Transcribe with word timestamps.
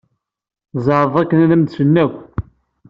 Zɛeḍ 0.85 1.13
akken 1.21 1.37
ad 1.43 1.51
am-d-slen 1.55 1.95
akk. 2.03 2.15